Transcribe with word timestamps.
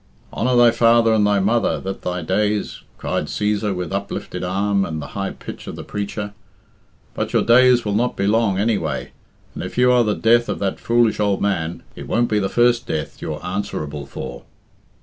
"Honour 0.33 0.55
thy 0.55 0.71
father 0.71 1.13
and 1.13 1.27
thy 1.27 1.39
mother, 1.39 1.79
that 1.79 2.01
thy 2.01 2.23
days" 2.23 2.81
cried 2.97 3.25
Cæsar, 3.25 3.75
with 3.75 3.93
uplifted 3.93 4.43
arm 4.43 4.83
and 4.83 4.99
the 4.99 5.09
high 5.13 5.29
pitch 5.29 5.67
of 5.67 5.75
the 5.75 5.83
preacher. 5.83 6.33
"But 7.13 7.33
your 7.33 7.43
days 7.43 7.85
will 7.85 7.93
not 7.93 8.15
be 8.17 8.25
long, 8.25 8.57
anyway, 8.57 9.11
and, 9.53 9.61
if 9.63 9.77
you 9.77 9.91
are 9.91 10.03
the 10.03 10.15
death 10.15 10.49
of 10.49 10.57
that 10.57 10.79
foolish 10.79 11.19
ould 11.19 11.39
man, 11.39 11.83
it 11.95 12.07
won't 12.07 12.29
be 12.31 12.39
the 12.39 12.49
first 12.49 12.87
death 12.87 13.21
you're 13.21 13.45
answerable 13.45 14.07
for." 14.07 14.41